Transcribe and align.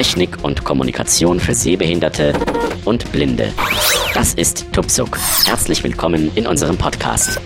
Technik 0.00 0.42
und 0.42 0.64
Kommunikation 0.64 1.40
für 1.40 1.52
Sehbehinderte 1.52 2.32
und 2.86 3.12
Blinde. 3.12 3.52
Das 4.14 4.32
ist 4.32 4.72
Tupsuk. 4.72 5.18
Herzlich 5.44 5.84
willkommen 5.84 6.30
in 6.36 6.46
unserem 6.46 6.78
Podcast. 6.78 7.38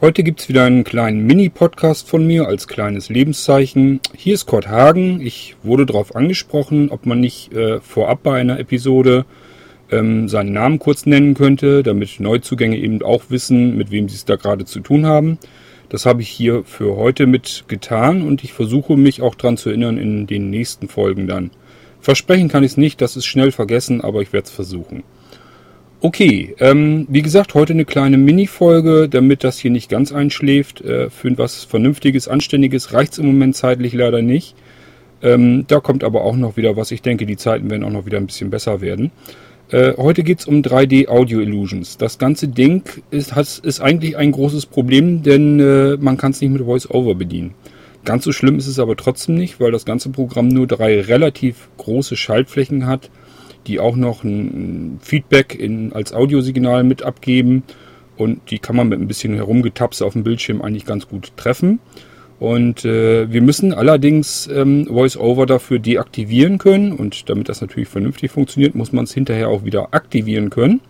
Heute 0.00 0.22
gibt 0.22 0.40
es 0.40 0.48
wieder 0.48 0.64
einen 0.64 0.84
kleinen 0.84 1.26
Mini-Podcast 1.26 2.08
von 2.08 2.26
mir 2.26 2.48
als 2.48 2.66
kleines 2.66 3.10
Lebenszeichen. 3.10 4.00
Hier 4.16 4.32
ist 4.32 4.46
Kurt 4.46 4.68
Hagen. 4.68 5.20
Ich 5.20 5.54
wurde 5.62 5.84
darauf 5.84 6.16
angesprochen, 6.16 6.88
ob 6.90 7.04
man 7.04 7.20
nicht 7.20 7.52
äh, 7.52 7.80
vorab 7.82 8.22
bei 8.22 8.40
einer 8.40 8.58
Episode 8.58 9.26
ähm, 9.90 10.30
seinen 10.30 10.54
Namen 10.54 10.78
kurz 10.78 11.04
nennen 11.04 11.34
könnte, 11.34 11.82
damit 11.82 12.20
Neuzugänge 12.20 12.78
eben 12.78 13.02
auch 13.02 13.24
wissen, 13.28 13.76
mit 13.76 13.90
wem 13.90 14.08
sie 14.08 14.16
es 14.16 14.24
da 14.24 14.36
gerade 14.36 14.64
zu 14.64 14.80
tun 14.80 15.04
haben. 15.04 15.38
Das 15.88 16.06
habe 16.06 16.22
ich 16.22 16.28
hier 16.28 16.64
für 16.64 16.96
heute 16.96 17.26
mit 17.26 17.64
getan 17.68 18.22
und 18.22 18.42
ich 18.42 18.52
versuche 18.52 18.96
mich 18.96 19.22
auch 19.22 19.34
dran 19.34 19.56
zu 19.56 19.68
erinnern 19.68 19.98
in 19.98 20.26
den 20.26 20.50
nächsten 20.50 20.88
Folgen 20.88 21.26
dann. 21.26 21.50
Versprechen 22.00 22.48
kann 22.48 22.64
ich 22.64 22.72
es 22.72 22.76
nicht, 22.76 23.00
das 23.00 23.16
ist 23.16 23.26
schnell 23.26 23.52
vergessen, 23.52 24.00
aber 24.00 24.22
ich 24.22 24.32
werde 24.32 24.46
es 24.46 24.52
versuchen. 24.52 25.02
Okay, 26.00 26.54
ähm, 26.60 27.06
wie 27.08 27.22
gesagt, 27.22 27.54
heute 27.54 27.72
eine 27.72 27.86
kleine 27.86 28.18
Mini-Folge, 28.18 29.08
damit 29.08 29.42
das 29.42 29.58
hier 29.58 29.70
nicht 29.70 29.88
ganz 29.88 30.12
einschläft. 30.12 30.82
Äh, 30.82 31.08
für 31.08 31.36
was 31.38 31.64
Vernünftiges, 31.64 32.28
Anständiges 32.28 32.92
reicht 32.92 33.14
es 33.14 33.18
im 33.18 33.26
Moment 33.26 33.56
zeitlich 33.56 33.94
leider 33.94 34.22
nicht. 34.22 34.54
Ähm, 35.22 35.64
da 35.68 35.80
kommt 35.80 36.04
aber 36.04 36.22
auch 36.22 36.36
noch 36.36 36.56
wieder 36.56 36.76
was. 36.76 36.90
Ich 36.90 37.00
denke, 37.00 37.24
die 37.24 37.38
Zeiten 37.38 37.70
werden 37.70 37.82
auch 37.82 37.90
noch 37.90 38.06
wieder 38.06 38.18
ein 38.18 38.26
bisschen 38.26 38.50
besser 38.50 38.82
werden. 38.82 39.10
Äh, 39.70 39.94
heute 39.96 40.22
geht 40.22 40.38
es 40.38 40.46
um 40.46 40.62
3D 40.62 41.08
Audio 41.08 41.40
Illusions. 41.40 41.96
Das 41.96 42.18
ganze 42.18 42.46
Ding 42.46 42.84
ist, 43.10 43.34
hat, 43.34 43.58
ist 43.64 43.80
eigentlich 43.80 44.16
ein 44.16 44.30
großes 44.30 44.66
Problem, 44.66 45.24
denn 45.24 45.58
äh, 45.58 45.96
man 45.96 46.16
kann 46.16 46.30
es 46.30 46.40
nicht 46.40 46.52
mit 46.52 46.64
VoiceOver 46.64 47.16
bedienen. 47.16 47.54
Ganz 48.04 48.22
so 48.22 48.30
schlimm 48.30 48.58
ist 48.58 48.68
es 48.68 48.78
aber 48.78 48.96
trotzdem 48.96 49.34
nicht, 49.34 49.58
weil 49.58 49.72
das 49.72 49.84
ganze 49.84 50.10
Programm 50.10 50.46
nur 50.46 50.68
drei 50.68 51.00
relativ 51.00 51.68
große 51.78 52.14
Schaltflächen 52.14 52.86
hat, 52.86 53.10
die 53.66 53.80
auch 53.80 53.96
noch 53.96 54.22
ein 54.22 55.00
Feedback 55.02 55.56
in, 55.58 55.92
als 55.92 56.12
Audiosignal 56.12 56.84
mit 56.84 57.02
abgeben. 57.02 57.64
Und 58.16 58.52
die 58.52 58.60
kann 58.60 58.76
man 58.76 58.88
mit 58.88 59.00
ein 59.00 59.08
bisschen 59.08 59.34
herumgetapse 59.34 60.06
auf 60.06 60.12
dem 60.12 60.22
Bildschirm 60.22 60.62
eigentlich 60.62 60.86
ganz 60.86 61.08
gut 61.08 61.32
treffen. 61.36 61.80
Und 62.38 62.84
äh, 62.84 63.32
wir 63.32 63.40
müssen 63.40 63.72
allerdings 63.72 64.46
ähm, 64.52 64.86
VoiceOver 64.90 65.46
dafür 65.46 65.78
deaktivieren 65.78 66.58
können. 66.58 66.92
Und 66.92 67.30
damit 67.30 67.48
das 67.48 67.60
natürlich 67.60 67.88
vernünftig 67.88 68.30
funktioniert, 68.30 68.74
muss 68.74 68.92
man 68.92 69.04
es 69.04 69.14
hinterher 69.14 69.48
auch 69.48 69.64
wieder 69.64 69.94
aktivieren 69.94 70.50
können. 70.50 70.80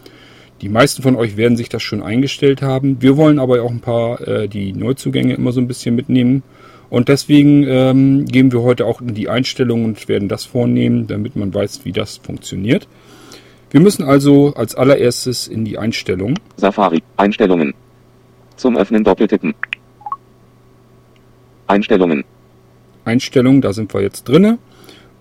Die 0.62 0.69
meisten 0.69 1.03
von 1.03 1.16
euch 1.16 1.36
werden 1.36 1.56
sich 1.56 1.69
das 1.69 1.83
schon 1.83 2.03
eingestellt 2.03 2.62
haben. 2.62 3.00
Wir 3.00 3.16
wollen 3.16 3.38
aber 3.38 3.62
auch 3.62 3.70
ein 3.70 3.80
paar 3.80 4.27
äh, 4.27 4.48
die 4.48 4.72
Neuzugänge 4.72 5.34
immer 5.34 5.53
so 5.53 5.61
ein 5.61 5.69
bisschen 5.69 5.94
mitnehmen. 5.94 6.42
Und 6.88 7.08
deswegen 7.08 7.64
ähm, 7.64 8.25
gehen 8.27 8.53
wir 8.53 8.62
heute 8.62 8.86
auch 8.86 9.00
in 9.00 9.14
die 9.14 9.28
Einstellungen 9.28 9.84
und 9.84 10.08
werden 10.08 10.28
das 10.28 10.44
vornehmen, 10.44 11.06
damit 11.06 11.36
man 11.36 11.53
weiß, 11.53 11.84
wie 11.84 11.92
das 11.92 12.19
funktioniert. 12.19 12.88
Wir 13.70 13.81
müssen 13.81 14.05
also 14.05 14.55
als 14.55 14.75
allererstes 14.75 15.48
in 15.48 15.64
die 15.64 15.78
Einstellung. 15.78 16.38
Safari, 16.56 17.03
Einstellungen. 17.16 17.75
Zum 18.56 18.77
Öffnen 18.77 19.05
doppeltippen. 19.05 19.55
Einstellungen. 21.67 22.25
Einstellungen, 23.05 23.61
da 23.61 23.72
sind 23.72 23.92
wir 23.95 24.03
jetzt 24.03 24.28
drinne. 24.28 24.59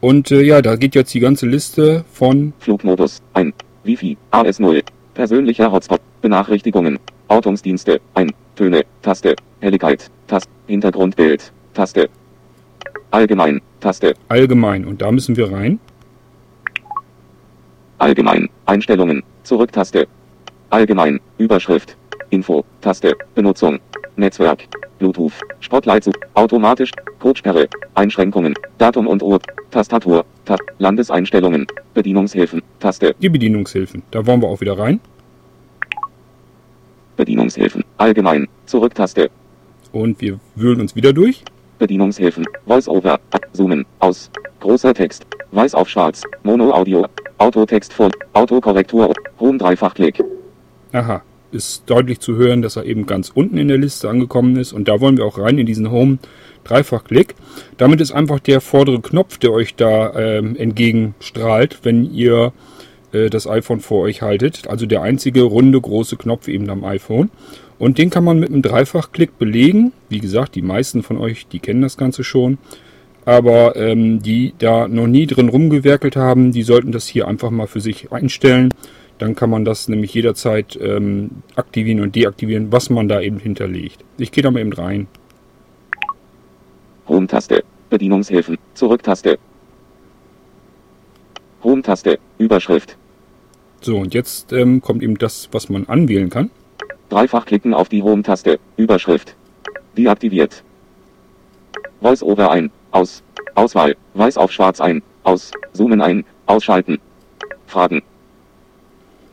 Und 0.01 0.31
äh, 0.31 0.41
ja, 0.41 0.61
da 0.61 0.75
geht 0.75 0.95
jetzt 0.95 1.13
die 1.13 1.19
ganze 1.19 1.47
Liste 1.47 2.05
von 2.11 2.53
Flugmodus 2.59 3.21
ein. 3.33 3.53
Wifi 3.83 4.17
AS0. 4.31 4.83
Persönlicher 5.13 5.71
Hotspot. 5.71 6.01
Benachrichtigungen. 6.21 6.99
Ortungsdienste 7.27 8.01
ein. 8.13 8.31
Töne. 8.55 8.83
Taste. 9.01 9.35
Helligkeit. 9.61 10.09
Taste. 10.27 10.49
Hintergrundbild. 10.67 11.51
Taste. 11.73 12.09
Allgemein. 13.11 13.61
Taste. 13.79 14.13
Allgemein. 14.27 14.85
Und 14.85 15.01
da 15.01 15.11
müssen 15.11 15.35
wir 15.37 15.51
rein. 15.51 15.79
Allgemein. 17.97 18.49
Einstellungen. 18.65 19.23
Zurücktaste. 19.43 20.07
Allgemein. 20.69 21.19
Überschrift. 21.37 21.95
Info. 22.29 22.65
Taste. 22.81 23.15
Benutzung. 23.35 23.79
Netzwerk. 24.17 24.67
Bluetooth, 24.99 25.33
Spotlight, 25.59 26.09
automatisch, 26.33 26.91
Codesperre, 27.19 27.67
Einschränkungen, 27.95 28.53
Datum 28.77 29.07
und 29.07 29.21
Uhr, 29.21 29.39
Tastatur, 29.71 30.25
Ta 30.45 30.57
Landeseinstellungen, 30.77 31.67
Bedienungshilfen, 31.93 32.61
Taste. 32.79 33.15
Die 33.21 33.29
Bedienungshilfen, 33.29 34.03
da 34.11 34.25
wollen 34.25 34.41
wir 34.41 34.47
auch 34.47 34.61
wieder 34.61 34.77
rein. 34.77 34.99
Bedienungshilfen, 37.17 37.83
allgemein, 37.97 38.47
Zurücktaste. 38.65 39.29
Und 39.91 40.19
wir 40.21 40.39
wühlen 40.55 40.81
uns 40.81 40.95
wieder 40.95 41.13
durch. 41.13 41.43
Bedienungshilfen, 41.79 42.45
Voice-Over, 42.65 43.19
Zoomen, 43.53 43.85
aus, 43.99 44.29
großer 44.59 44.93
Text, 44.93 45.25
weiß 45.51 45.75
auf 45.75 45.89
schwarz, 45.89 46.23
Mono-Audio, 46.43 47.05
Autotext 47.37 47.93
vor, 47.93 48.11
Autokorrektur, 48.33 49.13
hohen 49.39 49.57
Dreifachklick. 49.57 50.23
Aha, 50.93 51.21
ist 51.55 51.83
deutlich 51.87 52.19
zu 52.19 52.35
hören, 52.35 52.61
dass 52.61 52.75
er 52.75 52.85
eben 52.85 53.07
ganz 53.07 53.31
unten 53.33 53.57
in 53.57 53.67
der 53.67 53.77
Liste 53.77 54.09
angekommen 54.09 54.57
ist. 54.57 54.73
Und 54.73 54.87
da 54.87 54.99
wollen 54.99 55.17
wir 55.17 55.25
auch 55.25 55.39
rein 55.39 55.57
in 55.57 55.65
diesen 55.65 55.89
Home 55.89 56.19
Dreifachklick. 56.63 57.35
Damit 57.77 58.01
ist 58.01 58.11
einfach 58.11 58.39
der 58.39 58.61
vordere 58.61 59.01
Knopf, 59.01 59.37
der 59.37 59.51
euch 59.53 59.75
da 59.75 60.13
ähm, 60.13 60.55
entgegenstrahlt, 60.55 61.79
wenn 61.83 62.13
ihr 62.13 62.53
äh, 63.13 63.29
das 63.29 63.47
iPhone 63.47 63.79
vor 63.79 64.01
euch 64.01 64.21
haltet. 64.21 64.67
Also 64.67 64.85
der 64.85 65.01
einzige 65.01 65.43
runde 65.43 65.79
große 65.79 66.17
Knopf 66.17 66.47
eben 66.47 66.69
am 66.69 66.83
iPhone. 66.83 67.31
Und 67.77 67.97
den 67.97 68.09
kann 68.09 68.23
man 68.23 68.39
mit 68.39 68.49
einem 68.49 68.61
Dreifachklick 68.61 69.37
belegen. 69.37 69.91
Wie 70.09 70.19
gesagt, 70.19 70.55
die 70.55 70.61
meisten 70.61 71.03
von 71.03 71.17
euch, 71.17 71.47
die 71.47 71.59
kennen 71.59 71.81
das 71.81 71.97
Ganze 71.97 72.23
schon. 72.23 72.57
Aber 73.25 73.75
ähm, 73.75 74.21
die 74.21 74.53
da 74.59 74.87
noch 74.87 75.07
nie 75.07 75.25
drin 75.25 75.49
rumgewerkelt 75.49 76.15
haben, 76.15 76.51
die 76.51 76.61
sollten 76.61 76.91
das 76.91 77.07
hier 77.07 77.27
einfach 77.27 77.49
mal 77.49 77.67
für 77.67 77.81
sich 77.81 78.11
einstellen. 78.11 78.71
Dann 79.17 79.35
kann 79.35 79.49
man 79.49 79.63
das 79.63 79.87
nämlich 79.87 80.13
jederzeit 80.13 80.77
ähm, 80.81 81.43
aktivieren 81.55 82.01
und 82.01 82.15
deaktivieren, 82.15 82.71
was 82.71 82.89
man 82.89 83.07
da 83.07 83.21
eben 83.21 83.39
hinterlegt. 83.39 84.03
Ich 84.17 84.31
gehe 84.31 84.43
da 84.43 84.51
mal 84.51 84.59
eben 84.59 84.73
rein. 84.73 85.07
Home-Taste, 87.07 87.63
Bedienungshilfen, 87.89 88.57
Zurücktaste. 88.73 89.37
Home-Taste, 91.63 92.19
Überschrift. 92.37 92.97
So, 93.81 93.97
und 93.97 94.13
jetzt 94.13 94.51
ähm, 94.51 94.81
kommt 94.81 95.03
eben 95.03 95.17
das, 95.17 95.49
was 95.51 95.69
man 95.69 95.85
anwählen 95.85 96.29
kann. 96.29 96.49
Dreifach 97.09 97.45
klicken 97.45 97.73
auf 97.73 97.87
die 97.87 98.01
Home-Taste, 98.01 98.59
Überschrift. 98.77 99.35
Deaktiviert. 99.95 100.63
Voice-Over 102.01 102.51
ein, 102.51 102.71
aus, 102.91 103.23
Auswahl, 103.53 103.95
weiß 104.13 104.37
auf 104.37 104.51
schwarz 104.51 104.81
ein, 104.81 105.01
aus, 105.23 105.51
Zoomen 105.73 106.01
ein, 106.01 106.25
ausschalten. 106.45 106.99
Fragen, 107.67 108.01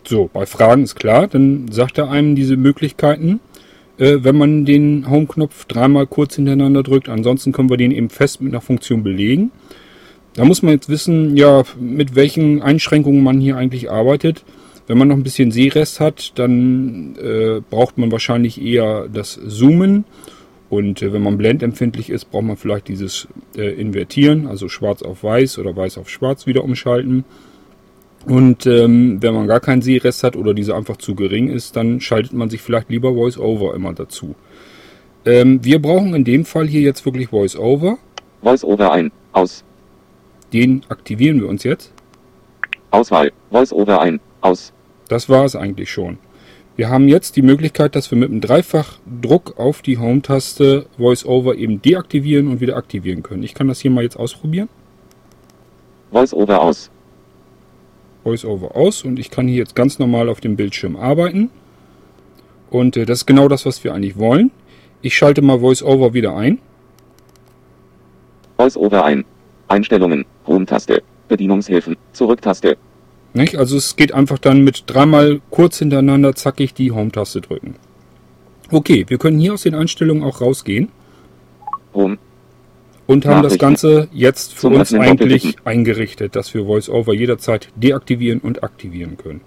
so, 0.09 0.31
bei 0.33 0.47
Fragen 0.47 0.83
ist 0.83 0.97
klar, 0.97 1.29
dann 1.29 1.69
sagt 1.71 1.99
er 1.99 2.11
einem 2.11 2.35
diese 2.35 2.57
Möglichkeiten, 2.57 3.41
äh, 3.99 4.19
wenn 4.23 4.37
man 4.37 4.65
den 4.65 5.09
Home-Knopf 5.09 5.65
dreimal 5.67 6.07
kurz 6.07 6.37
hintereinander 6.37 6.83
drückt. 6.83 7.09
Ansonsten 7.09 7.53
können 7.53 7.71
wir 7.71 7.77
den 7.77 7.91
eben 7.91 8.11
fest 8.11 8.41
mit 8.41 8.53
einer 8.53 8.61
Funktion 8.61 9.03
belegen. 9.03 9.51
Da 10.35 10.45
muss 10.45 10.63
man 10.63 10.73
jetzt 10.73 10.89
wissen, 10.89 11.37
ja, 11.37 11.63
mit 11.79 12.15
welchen 12.15 12.63
Einschränkungen 12.63 13.23
man 13.23 13.41
hier 13.41 13.57
eigentlich 13.57 13.91
arbeitet. 13.91 14.45
Wenn 14.87 14.99
man 14.99 15.09
noch 15.09 15.17
ein 15.17 15.23
bisschen 15.23 15.53
Sehrest 15.53 16.01
hat, 16.01 16.33
dann 16.39 17.17
äh, 17.17 17.61
braucht 17.69 17.99
man 17.99 18.11
wahrscheinlich 18.11 18.61
eher 18.61 19.09
das 19.13 19.39
Zoomen. 19.47 20.05
Und 20.71 21.03
äh, 21.03 21.13
wenn 21.13 21.23
man 21.23 21.37
blendempfindlich 21.37 22.09
ist, 22.09 22.31
braucht 22.31 22.45
man 22.45 22.57
vielleicht 22.57 22.89
dieses 22.89 23.29
äh, 23.57 23.79
Invertieren, 23.79 24.47
also 24.47 24.69
schwarz 24.69 25.03
auf 25.03 25.23
weiß 25.23 25.59
oder 25.59 25.77
weiß 25.77 25.99
auf 25.99 26.09
schwarz 26.09 26.47
wieder 26.47 26.65
umschalten. 26.65 27.25
Und 28.27 28.67
ähm, 28.67 29.21
wenn 29.21 29.35
man 29.35 29.49
gar 29.49 29.61
keinen 29.61 29.83
Sehrest 29.83 30.23
hat 30.23 30.37
oder 30.37 30.55
diese 30.55 30.77
einfach 30.77 30.97
zu 30.97 31.15
gering 31.15 31.49
ist, 31.49 31.77
dann 31.77 32.01
schaltet 32.01 32.33
man 32.33 32.51
sich 32.51 32.61
vielleicht 32.61 32.89
lieber 32.89 33.15
VoiceOver 33.17 33.75
immer 33.75 33.93
dazu. 33.93 34.35
Ähm, 35.25 35.65
wir 35.65 35.83
brauchen 35.83 36.15
in 36.15 36.25
dem 36.25 36.45
Fall 36.45 36.67
hier 36.67 36.83
jetzt 36.83 37.05
wirklich 37.05 37.33
VoiceOver. 37.33 37.99
VoiceOver 38.43 38.93
ein, 38.93 39.11
aus. 39.33 39.65
Den 40.53 40.83
aktivieren 40.89 41.41
wir 41.41 41.49
uns 41.49 41.65
jetzt. 41.65 41.93
Auswahl, 42.91 43.33
VoiceOver 43.51 44.01
ein, 44.01 44.21
aus. 44.41 44.73
Das 45.09 45.29
war 45.29 45.45
es 45.45 45.57
eigentlich 45.57 45.91
schon. 45.91 46.19
Wir 46.77 46.89
haben 46.89 47.09
jetzt 47.09 47.37
die 47.37 47.43
Möglichkeit, 47.43 47.97
dass 47.97 48.11
wir 48.11 48.19
mit 48.19 48.31
einem 48.31 48.41
Dreifachdruck 48.41 49.59
auf 49.59 49.83
die 49.83 49.99
Home-Taste 49.99 50.87
VoiceOver 50.97 51.57
eben 51.57 51.83
deaktivieren 51.83 52.49
und 52.49 52.61
wieder 52.61 52.77
aktivieren 52.77 53.23
können. 53.23 53.43
Ich 53.43 53.55
kann 53.55 53.69
das 53.69 53.81
hier 53.81 53.91
mal 53.91 54.05
jetzt 54.05 54.17
ausprobieren. 54.17 54.69
VoiceOver 56.13 56.61
aus. 56.61 56.91
VoiceOver 58.25 58.77
aus 58.77 59.05
und 59.05 59.19
ich 59.19 59.31
kann 59.31 59.49
hier 59.49 59.59
jetzt 59.59 59.75
ganz 59.75 59.99
normal 59.99 60.29
auf 60.29 60.41
dem 60.41 60.57
Bildschirm 60.57 60.97
arbeiten. 60.97 61.51
Und 62.71 62.97
äh, 62.97 63.05
das 63.05 63.21
ist 63.21 63.27
genau 63.27 63.49
das, 63.49 63.67
was 63.67 63.85
wir 63.85 63.93
eigentlich 63.95 64.19
wollen. 64.19 64.51
Ich 65.03 65.17
schalte 65.17 65.43
mal 65.43 65.61
VoiceOver 65.61 66.15
wieder 66.15 66.37
ein. 66.37 66.59
VoiceOver 68.57 69.05
ein. 69.05 69.25
Einstellungen, 69.69 70.27
Home-Taste, 70.47 71.03
Bedienungshilfen, 71.29 71.97
Zurücktaste. 72.13 72.77
Nicht? 73.35 73.57
Also 73.57 73.77
es 73.77 73.97
geht 73.97 74.13
einfach 74.13 74.39
dann 74.39 74.63
mit 74.63 74.85
dreimal 74.87 75.41
kurz 75.51 75.79
hintereinander 75.79 76.35
zackig 76.35 76.75
die 76.75 76.93
Home-Taste 76.93 77.41
drücken. 77.41 77.77
Okay, 78.71 79.05
wir 79.09 79.19
können 79.19 79.39
hier 79.39 79.55
aus 79.55 79.63
den 79.63 79.75
Einstellungen 79.75 80.23
auch 80.23 80.41
rausgehen. 80.41 80.89
Home. 81.95 82.19
Und 83.13 83.27
haben 83.27 83.43
das. 83.43 83.59
Ganze 83.59 84.09
jetzt 84.13 84.55
für 84.55 84.69
uns 84.69 84.93
eigentlich 84.93 85.57
eingerichtet, 85.65 86.35
dass 86.35 86.53
wir 86.55 86.67
VoiceOver 86.67 87.15
jederzeit 87.15 87.69
deaktivieren 87.77 88.41
und 88.41 88.65
aktivieren 88.65 89.17
können. 89.17 89.41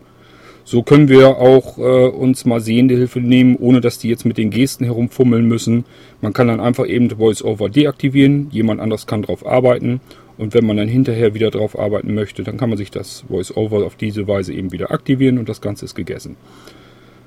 So 0.63 0.81
können 0.81 1.09
wir 1.09 1.38
auch 1.38 1.77
äh, 1.77 1.81
uns 1.81 2.45
mal 2.45 2.59
sehende 2.59 2.95
Hilfe 2.95 3.19
nehmen, 3.19 3.56
ohne 3.56 3.81
dass 3.81 4.00
die 4.00 4.09
jetzt 4.09 4.25
mit 4.25 4.38
den 4.38 4.50
Gesten 4.50 4.83
herumfummeln 4.85 5.47
müssen. 5.47 5.85
Man 6.21 6.33
kann 6.33 6.47
dann 6.47 6.59
einfach 6.59 6.88
eben 6.88 7.12
VoiceOver 7.17 7.69
deaktivieren, 7.69 8.47
jemand 8.51 8.81
anderes 8.81 9.06
kann 9.06 9.21
drauf 9.21 9.45
arbeiten 9.45 10.01
und 10.38 10.53
wenn 10.53 10.65
man 10.65 10.77
dann 10.77 10.88
hinterher 10.88 11.33
wieder 11.33 11.51
drauf 11.51 11.77
arbeiten 11.77 12.13
möchte, 12.13 12.44
dann 12.44 12.57
kann 12.57 12.69
man 12.69 12.77
sich 12.77 12.91
das 12.91 13.25
VoiceOver 13.29 13.85
auf 13.85 13.95
diese 13.95 14.27
Weise 14.27 14.53
eben 14.53 14.71
wieder 14.71 14.91
aktivieren 14.91 15.38
und 15.38 15.50
das 15.50 15.62
Ganze 15.62 15.85
ist 15.85 15.95
gegessen. 15.95 16.35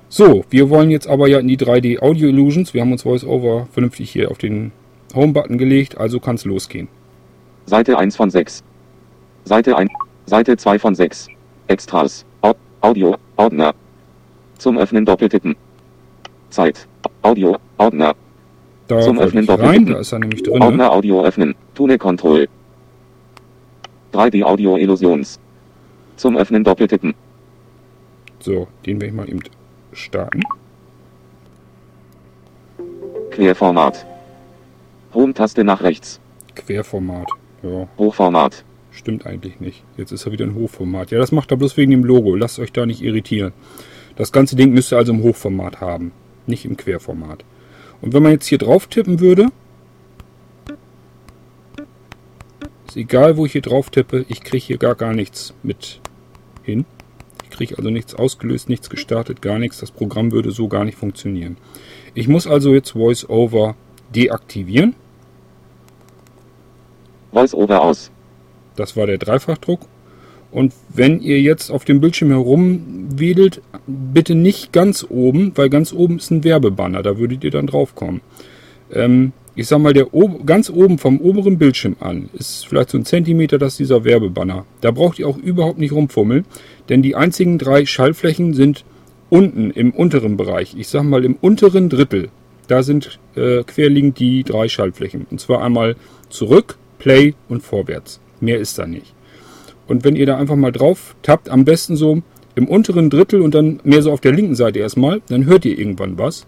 So, 0.09 0.45
wir 0.51 0.71
wollen 0.71 0.91
jetzt 0.91 1.07
aber 1.07 1.29
ja 1.29 1.39
in 1.39 1.49
die 1.49 1.59
3D 1.59 2.01
Audio 2.01 2.29
Illusions. 2.29 2.75
Wir 2.75 2.81
haben 2.81 2.93
uns 2.93 3.05
VoiceOver 3.05 3.69
vernünftig 3.73 4.11
hier 4.11 4.31
auf 4.31 4.39
den 4.39 4.73
Home-Button 5.15 5.59
gelegt, 5.59 5.99
also 5.99 6.21
kann 6.21 6.37
es 6.37 6.45
losgehen. 6.45 6.89
Seite 7.67 7.99
1 7.99 8.17
von 8.17 8.31
6. 8.31 8.63
Seite 9.45 9.77
1. 9.77 9.91
Seite 10.27 10.57
2 10.57 10.79
von 10.79 10.95
6. 10.95 11.29
Extras. 11.67 12.25
Au 12.43 12.55
Audio. 12.81 13.17
Ordner. 13.37 13.75
Zum 14.59 14.79
Öffnen 14.79 15.05
doppeltippen. 15.05 15.57
Zeit. 16.51 16.87
Audio. 17.23 17.57
Ordner. 17.77 18.15
Da 18.89 19.01
Zum 19.01 19.19
Öffnen 19.19 19.45
ich 19.45 19.51
rein, 19.51 19.59
doppeltippen. 19.59 19.93
da 19.95 20.01
ist 20.01 20.13
er 20.13 20.19
nämlich 20.19 20.43
drin. 20.43 20.63
Ordner 20.63 20.93
Audio 20.93 21.23
öffnen. 21.25 21.55
Tune 21.75 21.99
Control. 21.99 22.49
3D 24.13 24.43
Audio 24.43 24.77
Illusions. 24.77 25.39
Zum 26.17 26.37
Öffnen 26.37 26.65
doppeltippen. 26.65 27.15
So, 28.41 28.67
den 28.87 29.01
werde 29.01 29.07
ich 29.07 29.13
mal 29.13 29.29
eben 29.29 29.41
starten. 29.93 30.43
Querformat. 33.31 34.07
Home-Taste 35.15 35.65
nach 35.65 35.83
rechts. 35.83 36.21
Querformat. 36.55 37.29
Ja, 37.63 37.89
Hochformat. 37.97 38.65
stimmt 38.91 39.27
eigentlich 39.27 39.61
nicht. 39.61 39.85
Jetzt 39.97 40.13
ist 40.13 40.27
er 40.27 40.33
wieder 40.33 40.45
ein 40.45 40.55
Hochformat. 40.55 41.11
Ja, 41.11 41.19
das 41.19 41.33
macht 41.33 41.51
er 41.51 41.57
bloß 41.57 41.77
wegen 41.77 41.91
dem 41.91 42.05
Logo. 42.05 42.35
Lasst 42.35 42.59
euch 42.59 42.73
da 42.73 42.87
nicht 42.87 43.03
irritieren. 43.03 43.53
Das 44.17 44.33
ganze 44.33 44.57
Ding 44.57 44.73
müsst 44.73 44.93
ihr 44.93 44.99
also 44.99 45.13
im 45.13 45.23
Hochformat 45.23 45.81
haben, 45.81 46.13
nicht 46.47 46.65
im 46.65 46.77
Querformat. 46.77 47.45
Und 48.01 48.13
wenn 48.13 48.23
man 48.23 48.33
jetzt 48.33 48.47
hier 48.47 48.59
drauf 48.59 48.89
tippen 48.89 49.21
würde, 49.21 49.47
ist 52.89 52.97
egal, 52.97 53.37
wo 53.37 53.47
ich 53.47 53.53
hier 53.53 53.63
drauf 53.63 53.91
tippe, 53.91 54.25
ich 54.29 54.43
kriege 54.43 54.65
hier 54.65 54.79
gar 54.79 54.95
gar 54.95 55.15
nichts 55.15 55.55
mit 55.63 56.01
hin. 56.63 56.85
Ich 57.45 57.51
kriege 57.51 57.79
also 57.79 57.91
nichts 57.91 58.15
ausgelöst, 58.15 58.69
nichts 58.69 58.91
gestartet, 58.91 59.43
gar 59.43 59.59
nichts. 59.59 59.79
Das 59.79 59.91
Programm 59.91 60.33
würde 60.33 60.51
so 60.51 60.69
gar 60.69 60.85
nicht 60.85 60.99
funktionieren. 60.99 61.57
Ich 62.15 62.29
muss 62.29 62.47
also 62.47 62.75
jetzt 62.75 62.95
VoiceOver 62.95 63.77
deaktivieren. 64.15 64.95
Voice-Over 67.33 67.83
aus. 67.83 68.11
Das 68.77 68.97
war 68.97 69.07
der 69.07 69.19
Dreifachdruck. 69.19 69.81
Und 70.51 70.73
wenn 70.89 71.21
ihr 71.21 71.41
jetzt 71.41 71.71
auf 71.71 71.85
dem 71.85 72.01
Bildschirm 72.01 72.31
herumwedelt, 72.31 73.61
bitte 73.87 74.35
nicht 74.35 74.73
ganz 74.73 75.05
oben, 75.09 75.53
weil 75.57 75.69
ganz 75.69 75.93
oben 75.93 76.17
ist 76.17 76.31
ein 76.31 76.43
Werbebanner, 76.43 77.03
da 77.03 77.19
würdet 77.19 77.45
ihr 77.45 77.51
dann 77.51 77.67
draufkommen. 77.67 78.23
Ähm, 78.91 79.33
ich 79.55 79.67
sag 79.67 79.81
mal, 79.81 79.93
der 79.93 80.15
ob 80.15 80.47
ganz 80.47 80.71
oben 80.71 80.99
vom 80.99 81.21
oberen 81.21 81.59
Bildschirm 81.59 81.97
an 82.01 82.31
ist 82.33 82.67
vielleicht 82.67 82.91
so 82.91 82.99
ein 82.99 83.05
Zentimeter, 83.05 83.59
das 83.59 83.73
ist 83.73 83.81
dieser 83.81 84.05
Werbebanner. 84.05 84.65
Da 84.81 84.93
braucht 84.93 85.19
ihr 85.19 85.29
auch 85.29 85.37
überhaupt 85.37 85.79
nicht 85.79 85.93
rumfummeln, 85.93 86.47
denn 86.89 87.03
die 87.03 87.17
einzigen 87.17 87.59
drei 87.59 87.85
Schaltflächen 87.85 88.55
sind 88.55 88.85
unten 89.31 89.71
im 89.71 89.91
unteren 89.91 90.37
Bereich. 90.37 90.75
Ich 90.79 90.89
sag 90.89 91.03
mal 91.03 91.25
im 91.25 91.35
unteren 91.35 91.89
Drittel. 91.89 92.31
Da 92.69 92.83
sind 92.83 93.19
äh, 93.35 93.65
querliegend 93.65 94.19
die 94.19 94.45
drei 94.45 94.69
Schaltflächen. 94.69 95.27
Und 95.31 95.41
zwar 95.41 95.63
einmal 95.63 95.97
zurück, 96.31 96.79
Play 96.99 97.35
und 97.49 97.63
vorwärts. 97.63 98.21
Mehr 98.41 98.59
ist 98.59 98.79
da 98.79 98.87
nicht. 98.87 99.15
Und 99.89 100.05
wenn 100.05 100.17
ihr 100.17 100.27
da 100.27 100.37
einfach 100.37 100.57
mal 100.57 100.71
drauf 100.71 101.17
tappt, 101.23 101.49
am 101.49 101.65
besten 101.65 101.97
so 101.97 102.23
im 102.55 102.69
unteren 102.69 103.09
Drittel 103.11 103.41
und 103.41 103.55
dann 103.55 103.81
mehr 103.85 104.03
so 104.03 104.13
auf 104.13 104.21
der 104.21 104.33
linken 104.33 104.55
Seite 104.55 104.79
erstmal, 104.79 105.23
dann 105.29 105.47
hört 105.47 105.65
ihr 105.65 105.79
irgendwann 105.79 106.19
was. 106.19 106.47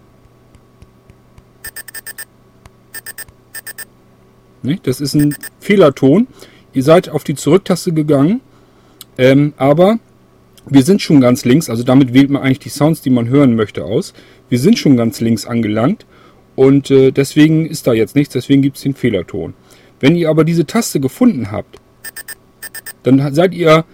Ne? 4.62 4.78
Das 4.82 5.00
ist 5.00 5.14
ein 5.14 5.34
Fehlerton. 5.58 6.26
Ihr 6.72 6.82
seid 6.82 7.08
auf 7.08 7.24
die 7.24 7.34
Zurücktaste 7.34 7.92
gegangen, 7.92 8.40
ähm, 9.18 9.54
aber 9.56 9.98
wir 10.66 10.82
sind 10.82 11.02
schon 11.02 11.20
ganz 11.20 11.44
links, 11.44 11.68
also 11.68 11.82
damit 11.82 12.14
wählt 12.14 12.30
man 12.30 12.42
eigentlich 12.42 12.60
die 12.60 12.68
Sounds, 12.68 13.00
die 13.00 13.10
man 13.10 13.28
hören 13.28 13.56
möchte, 13.56 13.84
aus. 13.84 14.12
Wir 14.50 14.58
sind 14.58 14.78
schon 14.78 14.98
ganz 14.98 15.20
links 15.20 15.46
angelangt 15.46 16.04
und 16.56 16.90
äh, 16.90 17.12
deswegen 17.12 17.64
ist 17.64 17.86
da 17.86 17.94
jetzt 17.94 18.14
nichts, 18.14 18.34
deswegen 18.34 18.60
gibt 18.60 18.76
es 18.76 18.82
den 18.82 18.94
Fehlerton. 18.94 19.54
Wenn 20.00 20.16
ihr 20.16 20.28
aber 20.28 20.44
diese 20.44 20.66
Taste 20.66 21.00
gefunden 21.00 21.50
habt, 21.50 21.78
dann 23.02 23.34
seid 23.34 23.54
ihr 23.54 23.84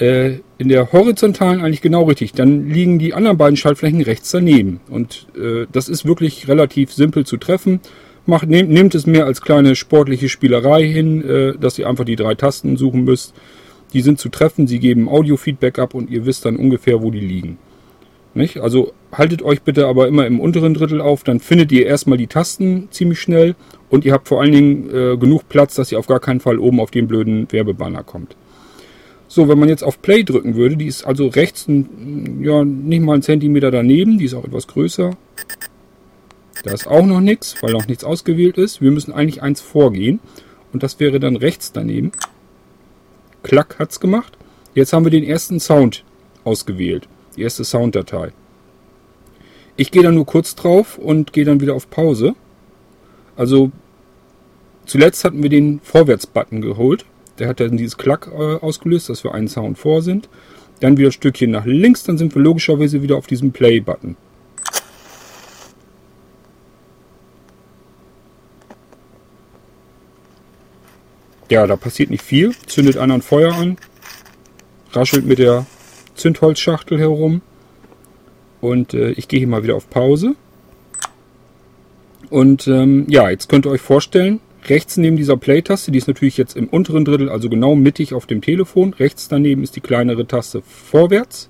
äh, 0.00 0.38
in 0.58 0.68
der 0.68 0.92
horizontalen 0.92 1.60
eigentlich 1.60 1.82
genau 1.82 2.04
richtig. 2.04 2.32
Dann 2.32 2.68
liegen 2.68 2.98
die 2.98 3.14
anderen 3.14 3.36
beiden 3.36 3.56
Schaltflächen 3.56 4.00
rechts 4.00 4.30
daneben. 4.30 4.80
Und 4.88 5.26
äh, 5.36 5.66
das 5.70 5.88
ist 5.88 6.04
wirklich 6.04 6.48
relativ 6.48 6.92
simpel 6.92 7.24
zu 7.26 7.36
treffen. 7.36 7.80
Macht, 8.26 8.48
nehmt, 8.48 8.70
nehmt 8.70 8.94
es 8.94 9.06
mehr 9.06 9.26
als 9.26 9.40
kleine 9.40 9.76
sportliche 9.76 10.28
Spielerei 10.28 10.86
hin, 10.86 11.22
äh, 11.22 11.58
dass 11.58 11.78
ihr 11.78 11.88
einfach 11.88 12.04
die 12.04 12.16
drei 12.16 12.34
Tasten 12.34 12.76
suchen 12.76 13.04
müsst. 13.04 13.34
Die 13.92 14.02
sind 14.02 14.18
zu 14.18 14.28
treffen, 14.28 14.66
sie 14.66 14.80
geben 14.80 15.08
Audio-Feedback 15.08 15.78
ab 15.78 15.94
und 15.94 16.10
ihr 16.10 16.26
wisst 16.26 16.44
dann 16.44 16.56
ungefähr, 16.56 17.02
wo 17.02 17.10
die 17.10 17.20
liegen. 17.20 17.58
Nicht? 18.38 18.58
Also 18.58 18.92
haltet 19.10 19.42
euch 19.42 19.62
bitte 19.62 19.88
aber 19.88 20.06
immer 20.06 20.24
im 20.24 20.38
unteren 20.38 20.72
Drittel 20.72 21.00
auf, 21.00 21.24
dann 21.24 21.40
findet 21.40 21.72
ihr 21.72 21.86
erstmal 21.86 22.18
die 22.18 22.28
Tasten 22.28 22.86
ziemlich 22.92 23.20
schnell 23.20 23.56
und 23.90 24.04
ihr 24.04 24.12
habt 24.12 24.28
vor 24.28 24.40
allen 24.40 24.52
Dingen 24.52 24.90
äh, 24.90 25.16
genug 25.16 25.48
Platz, 25.48 25.74
dass 25.74 25.90
ihr 25.90 25.98
auf 25.98 26.06
gar 26.06 26.20
keinen 26.20 26.38
Fall 26.38 26.60
oben 26.60 26.78
auf 26.78 26.92
den 26.92 27.08
blöden 27.08 27.50
Werbebanner 27.50 28.04
kommt. 28.04 28.36
So, 29.26 29.48
wenn 29.48 29.58
man 29.58 29.68
jetzt 29.68 29.82
auf 29.82 30.00
Play 30.00 30.22
drücken 30.22 30.54
würde, 30.54 30.76
die 30.76 30.86
ist 30.86 31.04
also 31.04 31.26
rechts 31.26 31.66
ein, 31.66 32.38
ja, 32.44 32.64
nicht 32.64 33.02
mal 33.02 33.14
einen 33.14 33.22
Zentimeter 33.22 33.72
daneben, 33.72 34.18
die 34.18 34.26
ist 34.26 34.34
auch 34.34 34.44
etwas 34.44 34.68
größer. 34.68 35.16
Da 36.62 36.72
ist 36.72 36.86
auch 36.86 37.04
noch 37.04 37.20
nichts, 37.20 37.56
weil 37.60 37.72
noch 37.72 37.88
nichts 37.88 38.04
ausgewählt 38.04 38.56
ist. 38.56 38.80
Wir 38.80 38.92
müssen 38.92 39.12
eigentlich 39.12 39.42
eins 39.42 39.60
vorgehen 39.60 40.20
und 40.72 40.84
das 40.84 41.00
wäre 41.00 41.18
dann 41.18 41.34
rechts 41.34 41.72
daneben. 41.72 42.12
Klack 43.42 43.80
hat's 43.80 43.98
gemacht. 43.98 44.38
Jetzt 44.74 44.92
haben 44.92 45.04
wir 45.04 45.10
den 45.10 45.24
ersten 45.24 45.58
Sound 45.58 46.04
ausgewählt, 46.44 47.08
die 47.38 47.44
erste 47.44 47.64
Sounddatei. 47.64 48.32
Ich 49.76 49.92
gehe 49.92 50.02
dann 50.02 50.16
nur 50.16 50.26
kurz 50.26 50.56
drauf 50.56 50.98
und 50.98 51.32
gehe 51.32 51.44
dann 51.44 51.60
wieder 51.60 51.74
auf 51.74 51.88
Pause. 51.88 52.34
Also 53.36 53.70
zuletzt 54.86 55.24
hatten 55.24 55.42
wir 55.42 55.50
den 55.50 55.80
Vorwärts-Button 55.80 56.60
geholt. 56.60 57.04
Der 57.38 57.48
hat 57.48 57.60
dann 57.60 57.76
dieses 57.76 57.96
Klack 57.96 58.28
äh, 58.32 58.56
ausgelöst, 58.56 59.08
dass 59.08 59.22
wir 59.22 59.34
einen 59.34 59.46
Sound 59.46 59.78
vor 59.78 60.02
sind. 60.02 60.28
Dann 60.80 60.96
wieder 60.96 61.10
ein 61.10 61.12
Stückchen 61.12 61.52
nach 61.52 61.64
links, 61.64 62.02
dann 62.02 62.18
sind 62.18 62.34
wir 62.34 62.42
logischerweise 62.42 63.02
wieder 63.02 63.16
auf 63.16 63.28
diesem 63.28 63.52
Play-Button. 63.52 64.16
Ja, 71.50 71.66
da 71.66 71.76
passiert 71.76 72.10
nicht 72.10 72.22
viel. 72.22 72.54
Zündet 72.66 72.98
einer 72.98 73.14
ein 73.14 73.22
Feuer 73.22 73.54
an, 73.54 73.78
raschelt 74.92 75.24
mit 75.24 75.38
der 75.38 75.66
Zündholzschachtel 76.18 76.98
herum. 76.98 77.40
Und 78.60 78.94
äh, 78.94 79.10
ich 79.12 79.28
gehe 79.28 79.38
hier 79.38 79.48
mal 79.48 79.62
wieder 79.62 79.76
auf 79.76 79.88
Pause. 79.88 80.34
Und 82.30 82.66
ähm, 82.68 83.06
ja, 83.08 83.30
jetzt 83.30 83.48
könnt 83.48 83.66
ihr 83.66 83.70
euch 83.70 83.80
vorstellen, 83.80 84.40
rechts 84.66 84.96
neben 84.96 85.16
dieser 85.16 85.36
Play-Taste, 85.36 85.90
die 85.90 85.98
ist 85.98 86.08
natürlich 86.08 86.36
jetzt 86.36 86.56
im 86.56 86.68
unteren 86.68 87.04
Drittel, 87.04 87.30
also 87.30 87.48
genau 87.48 87.74
mittig 87.74 88.12
auf 88.12 88.26
dem 88.26 88.42
Telefon. 88.42 88.92
Rechts 88.94 89.28
daneben 89.28 89.62
ist 89.62 89.76
die 89.76 89.80
kleinere 89.80 90.26
Taste 90.26 90.62
vorwärts. 90.62 91.48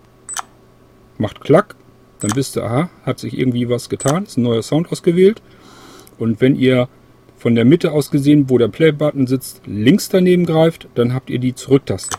Macht 1.16 1.40
Klack. 1.40 1.74
Dann 2.20 2.34
wisst 2.34 2.56
ihr, 2.56 2.64
aha, 2.64 2.90
hat 3.04 3.18
sich 3.18 3.38
irgendwie 3.38 3.68
was 3.68 3.88
getan. 3.88 4.24
Ist 4.24 4.38
ein 4.38 4.42
neuer 4.42 4.62
Sound 4.62 4.90
ausgewählt. 4.90 5.40
Und 6.18 6.40
wenn 6.40 6.56
ihr 6.56 6.88
von 7.36 7.54
der 7.54 7.64
Mitte 7.64 7.92
aus 7.92 8.10
gesehen, 8.10 8.50
wo 8.50 8.58
der 8.58 8.68
Play-Button 8.68 9.26
sitzt, 9.26 9.62
links 9.66 10.08
daneben 10.08 10.44
greift, 10.44 10.88
dann 10.94 11.14
habt 11.14 11.30
ihr 11.30 11.38
die 11.38 11.54
Zurücktaste. 11.54 12.18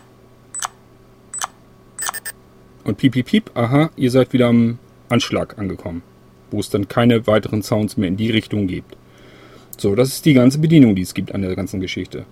Und 2.83 2.97
piep, 2.97 3.13
piep, 3.13 3.25
piep, 3.25 3.51
aha, 3.55 3.91
ihr 3.95 4.11
seid 4.11 4.33
wieder 4.33 4.47
am 4.47 4.79
Anschlag 5.09 5.57
angekommen, 5.57 6.01
wo 6.51 6.59
es 6.59 6.69
dann 6.69 6.87
keine 6.87 7.27
weiteren 7.27 7.61
Sounds 7.61 7.97
mehr 7.97 8.07
in 8.07 8.17
die 8.17 8.31
Richtung 8.31 8.67
gibt. 8.67 8.95
So, 9.77 9.95
das 9.95 10.09
ist 10.09 10.25
die 10.25 10.33
ganze 10.33 10.59
Bedienung, 10.59 10.95
die 10.95 11.01
es 11.01 11.13
gibt 11.13 11.33
an 11.33 11.41
der 11.41 11.55
ganzen 11.55 11.79
Geschichte. 11.79 12.25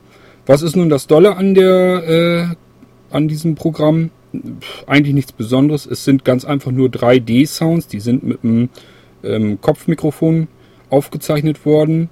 Was 0.46 0.62
ist 0.62 0.76
nun 0.76 0.90
das 0.90 1.08
Dolle 1.08 1.36
an 1.36 1.56
der, 1.56 2.08
äh, 2.08 3.16
an 3.16 3.28
diesem 3.28 3.56
Programm? 3.56 4.12
Pff, 4.34 4.84
eigentlich 4.88 5.14
nichts 5.14 5.32
Besonderes. 5.32 5.86
Es 5.86 6.04
sind 6.04 6.26
ganz 6.26 6.46
einfach 6.46 6.72
nur 6.72 6.90
3D-Sounds, 6.90 7.88
die 7.88 8.00
sind 8.00 8.24
mit 8.24 8.44
einem 8.44 8.70
ähm, 9.24 9.60
Kopfmikrofon 9.62 10.48
aufgezeichnet 10.90 11.66
worden. 11.66 12.10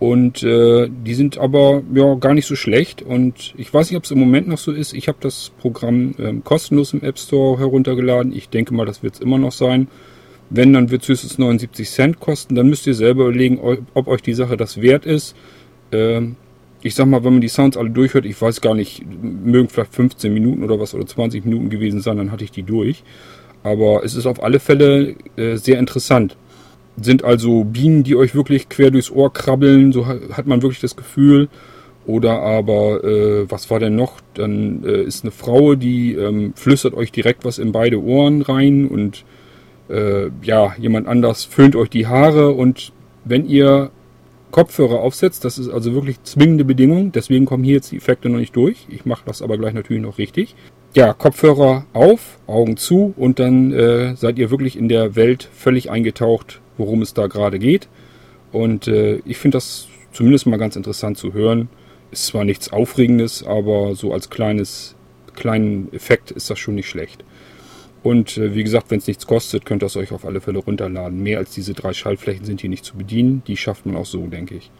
Und 0.00 0.42
äh, 0.42 0.88
die 0.88 1.14
sind 1.14 1.36
aber 1.36 1.82
ja 1.94 2.14
gar 2.14 2.32
nicht 2.32 2.46
so 2.46 2.56
schlecht. 2.56 3.02
Und 3.02 3.54
ich 3.58 3.72
weiß 3.72 3.90
nicht, 3.90 3.98
ob 3.98 4.04
es 4.04 4.10
im 4.10 4.18
Moment 4.18 4.48
noch 4.48 4.56
so 4.56 4.72
ist. 4.72 4.94
Ich 4.94 5.08
habe 5.08 5.18
das 5.20 5.52
Programm 5.60 6.14
ähm, 6.18 6.42
kostenlos 6.42 6.94
im 6.94 7.02
App 7.02 7.18
Store 7.18 7.58
heruntergeladen. 7.58 8.32
Ich 8.34 8.48
denke 8.48 8.72
mal, 8.72 8.86
das 8.86 9.02
wird 9.02 9.14
es 9.14 9.20
immer 9.20 9.36
noch 9.36 9.52
sein. 9.52 9.88
Wenn, 10.48 10.72
dann 10.72 10.90
wird 10.90 11.02
es 11.02 11.08
höchstens 11.08 11.36
79 11.36 11.90
Cent 11.90 12.18
kosten. 12.18 12.54
Dann 12.54 12.68
müsst 12.68 12.86
ihr 12.86 12.94
selber 12.94 13.24
überlegen, 13.24 13.60
ob 13.92 14.08
euch 14.08 14.22
die 14.22 14.32
Sache 14.32 14.56
das 14.56 14.80
wert 14.80 15.04
ist. 15.04 15.36
Ähm, 15.92 16.36
ich 16.80 16.94
sag 16.94 17.06
mal, 17.06 17.22
wenn 17.22 17.34
man 17.34 17.42
die 17.42 17.48
Sounds 17.48 17.76
alle 17.76 17.90
durchhört, 17.90 18.24
ich 18.24 18.40
weiß 18.40 18.62
gar 18.62 18.74
nicht, 18.74 19.04
mögen 19.22 19.68
vielleicht 19.68 19.94
15 19.94 20.32
Minuten 20.32 20.64
oder 20.64 20.80
was 20.80 20.94
oder 20.94 21.06
20 21.06 21.44
Minuten 21.44 21.68
gewesen 21.68 22.00
sein, 22.00 22.16
dann 22.16 22.32
hatte 22.32 22.44
ich 22.44 22.50
die 22.50 22.62
durch. 22.62 23.04
Aber 23.62 24.02
es 24.02 24.14
ist 24.14 24.24
auf 24.24 24.42
alle 24.42 24.60
Fälle 24.60 25.14
äh, 25.36 25.56
sehr 25.56 25.78
interessant. 25.78 26.38
Sind 27.00 27.24
also 27.24 27.64
Bienen, 27.64 28.02
die 28.02 28.16
euch 28.16 28.34
wirklich 28.34 28.68
quer 28.68 28.90
durchs 28.90 29.10
Ohr 29.10 29.32
krabbeln, 29.32 29.92
so 29.92 30.06
hat 30.06 30.46
man 30.46 30.62
wirklich 30.62 30.80
das 30.80 30.96
Gefühl. 30.96 31.48
Oder 32.06 32.40
aber, 32.40 33.04
äh, 33.04 33.50
was 33.50 33.70
war 33.70 33.78
denn 33.78 33.94
noch? 33.94 34.20
Dann 34.34 34.82
äh, 34.84 35.02
ist 35.02 35.22
eine 35.22 35.30
Frau, 35.30 35.74
die 35.74 36.14
ähm, 36.14 36.52
flüstert 36.56 36.94
euch 36.94 37.12
direkt 37.12 37.44
was 37.44 37.58
in 37.58 37.72
beide 37.72 38.02
Ohren 38.02 38.42
rein 38.42 38.88
und 38.88 39.24
äh, 39.88 40.30
ja, 40.42 40.74
jemand 40.78 41.08
anders 41.08 41.44
föhnt 41.44 41.76
euch 41.76 41.90
die 41.90 42.06
Haare 42.06 42.50
und 42.50 42.92
wenn 43.24 43.46
ihr 43.46 43.90
Kopfhörer 44.50 45.00
aufsetzt, 45.00 45.44
das 45.44 45.58
ist 45.58 45.68
also 45.68 45.94
wirklich 45.94 46.22
zwingende 46.24 46.64
Bedingung, 46.64 47.12
deswegen 47.12 47.44
kommen 47.44 47.64
hier 47.64 47.74
jetzt 47.74 47.92
die 47.92 47.96
Effekte 47.96 48.28
noch 48.28 48.38
nicht 48.38 48.56
durch. 48.56 48.86
Ich 48.88 49.04
mache 49.04 49.22
das 49.26 49.42
aber 49.42 49.58
gleich 49.58 49.74
natürlich 49.74 50.02
noch 50.02 50.18
richtig. 50.18 50.56
Ja, 50.94 51.12
Kopfhörer 51.12 51.84
auf, 51.92 52.38
Augen 52.48 52.76
zu 52.76 53.14
und 53.16 53.38
dann 53.38 53.72
äh, 53.72 54.16
seid 54.16 54.38
ihr 54.38 54.50
wirklich 54.50 54.76
in 54.76 54.88
der 54.88 55.14
Welt 55.14 55.48
völlig 55.52 55.90
eingetaucht, 55.90 56.60
worum 56.80 57.02
es 57.02 57.14
da 57.14 57.28
gerade 57.28 57.60
geht. 57.60 57.88
Und 58.50 58.88
äh, 58.88 59.20
ich 59.24 59.36
finde 59.36 59.58
das 59.58 59.86
zumindest 60.12 60.46
mal 60.46 60.56
ganz 60.56 60.74
interessant 60.74 61.18
zu 61.18 61.32
hören. 61.32 61.68
Ist 62.10 62.26
zwar 62.26 62.44
nichts 62.44 62.72
Aufregendes, 62.72 63.44
aber 63.44 63.94
so 63.94 64.12
als 64.12 64.30
kleines, 64.30 64.96
kleinen 65.36 65.92
Effekt 65.92 66.32
ist 66.32 66.50
das 66.50 66.58
schon 66.58 66.74
nicht 66.74 66.88
schlecht. 66.88 67.22
Und 68.02 68.38
äh, 68.38 68.54
wie 68.54 68.64
gesagt, 68.64 68.90
wenn 68.90 68.98
es 68.98 69.06
nichts 69.06 69.26
kostet, 69.26 69.66
könnt 69.66 69.82
ihr 69.82 69.86
es 69.86 69.96
euch 69.96 70.10
auf 70.10 70.24
alle 70.24 70.40
Fälle 70.40 70.58
runterladen. 70.58 71.22
Mehr 71.22 71.38
als 71.38 71.50
diese 71.52 71.74
drei 71.74 71.92
Schaltflächen 71.92 72.44
sind 72.44 72.60
hier 72.60 72.70
nicht 72.70 72.84
zu 72.84 72.96
bedienen. 72.96 73.42
Die 73.46 73.56
schafft 73.56 73.86
man 73.86 73.96
auch 73.96 74.06
so, 74.06 74.26
denke 74.26 74.56
ich. 74.56 74.70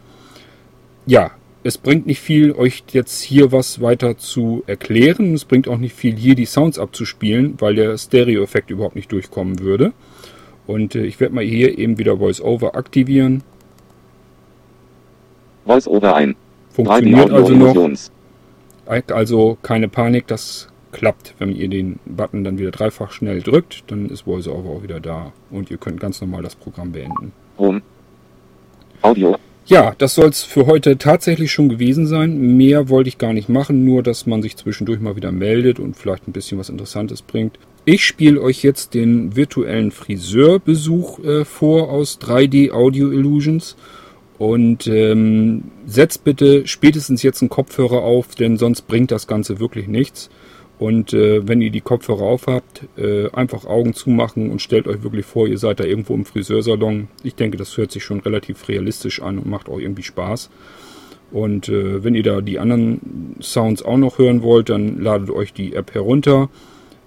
Ja, 1.07 1.33
es 1.63 1.77
bringt 1.77 2.07
nicht 2.07 2.21
viel, 2.21 2.53
euch 2.53 2.85
jetzt 2.93 3.21
hier 3.21 3.53
was 3.53 3.83
weiter 3.83 4.17
zu 4.17 4.63
erklären. 4.67 5.35
Es 5.35 5.45
bringt 5.45 5.69
auch 5.69 5.77
nicht 5.77 5.95
viel, 5.95 6.17
hier 6.17 6.35
die 6.35 6.47
Sounds 6.47 6.79
abzuspielen, 6.79 7.55
weil 7.59 7.75
der 7.75 7.97
Stereo-Effekt 7.99 8.71
überhaupt 8.71 8.97
nicht 8.97 9.13
durchkommen 9.13 9.59
würde. 9.59 9.93
Und 10.71 10.95
äh, 10.95 11.05
ich 11.05 11.19
werde 11.19 11.35
mal 11.35 11.45
hier 11.45 11.77
eben 11.77 11.99
wieder 11.99 12.21
VoiceOver 12.21 12.77
aktivieren. 12.77 13.43
VoiceOver 15.65 16.15
ein. 16.15 16.37
Funktioniert 16.71 17.33
also 17.33 17.55
noch. 17.55 17.77
Also 19.09 19.59
keine 19.63 19.89
Panik, 19.89 20.29
das 20.29 20.69
klappt. 20.93 21.35
Wenn 21.39 21.55
ihr 21.57 21.69
den 21.69 21.99
Button 22.07 22.45
dann 22.45 22.59
wieder 22.59 22.71
dreifach 22.71 23.11
schnell 23.11 23.43
drückt, 23.43 23.83
dann 23.89 24.09
ist 24.09 24.29
VoiceOver 24.29 24.71
auch 24.71 24.83
wieder 24.85 25.01
da. 25.01 25.33
Und 25.51 25.73
ihr 25.73 25.77
könnt 25.77 25.99
ganz 25.99 26.21
normal 26.21 26.43
das 26.43 26.55
Programm 26.55 26.93
beenden. 26.93 27.33
Home. 27.59 27.83
Audio. 29.03 29.37
Ja, 29.67 29.95
das 29.99 30.15
soll 30.15 30.29
es 30.29 30.45
für 30.45 30.67
heute 30.67 30.99
tatsächlich 30.99 31.51
schon 31.51 31.69
gewesen 31.69 32.07
sein. 32.07 32.57
Mehr 32.57 32.89
wollte 32.89 33.09
ich 33.09 33.19
gar 33.19 33.33
nicht 33.33 33.49
machen, 33.49 33.85
nur 33.85 34.05
dass 34.05 34.25
man 34.27 34.41
sich 34.41 34.57
zwischendurch 34.57 35.01
mal 35.01 35.17
wieder 35.17 35.33
meldet 35.33 35.81
und 35.81 35.97
vielleicht 35.97 36.29
ein 36.29 36.33
bisschen 36.33 36.59
was 36.59 36.69
Interessantes 36.69 37.23
bringt. 37.23 37.59
Ich 37.87 38.05
spiele 38.05 38.41
euch 38.43 38.63
jetzt 38.63 38.93
den 38.93 39.37
virtuellen 39.37 39.91
Friseurbesuch 39.91 41.19
äh, 41.21 41.45
vor 41.47 41.91
aus 41.91 42.19
3D 42.21 42.73
Audio 42.73 43.11
Illusions. 43.11 43.77
Und 44.39 44.87
ähm, 44.87 45.65
setzt 45.87 46.25
bitte 46.25 46.67
spätestens 46.67 47.23
jetzt 47.23 47.43
einen 47.43 47.51
Kopfhörer 47.51 48.03
auf, 48.03 48.35
denn 48.35 48.57
sonst 48.57 48.83
bringt 48.83 49.11
das 49.11 49.27
Ganze 49.27 49.61
wirklich 49.61 49.87
nichts. 49.87 50.31
Und 50.79 51.13
äh, 51.13 51.47
wenn 51.47 51.61
ihr 51.61 51.71
die 51.71 51.83
Kopfhörer 51.83 52.23
auf 52.23 52.47
habt, 52.47 52.85
äh, 52.97 53.31
einfach 53.33 53.67
Augen 53.67 53.93
zumachen 53.93 54.51
und 54.51 54.63
stellt 54.63 54.89
euch 54.89 55.03
wirklich 55.03 55.27
vor, 55.27 55.47
ihr 55.47 55.59
seid 55.59 55.79
da 55.79 55.85
irgendwo 55.85 56.15
im 56.15 56.25
Friseursalon. 56.25 57.09
Ich 57.23 57.35
denke, 57.35 57.59
das 57.59 57.77
hört 57.77 57.93
sich 57.93 58.03
schon 58.03 58.21
relativ 58.21 58.67
realistisch 58.67 59.21
an 59.21 59.39
und 59.39 59.47
macht 59.47 59.69
auch 59.69 59.79
irgendwie 59.79 60.03
Spaß. 60.03 60.49
Und 61.33 61.69
äh, 61.69 62.03
wenn 62.03 62.15
ihr 62.15 62.23
da 62.23 62.41
die 62.41 62.59
anderen 62.59 63.37
Sounds 63.43 63.83
auch 63.83 63.99
noch 63.99 64.17
hören 64.19 64.43
wollt, 64.43 64.71
dann 64.71 65.03
ladet 65.03 65.29
euch 65.29 65.53
die 65.53 65.75
App 65.75 65.93
herunter. 65.93 66.49